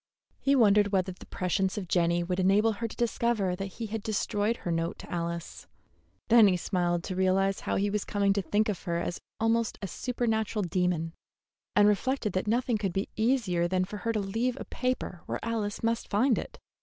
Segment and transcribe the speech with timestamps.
[0.39, 4.01] He wondered whether the prescience of Jenny would enable her to discover that he had
[4.01, 5.67] destroyed her note to Alice;
[6.27, 9.77] then he smiled to realize how he was coming to think of her as almost
[9.79, 11.13] a supernatural demon,
[11.75, 15.39] and reflected that nothing could be easier than for her to leave a paper where
[15.45, 16.57] Alice must find it.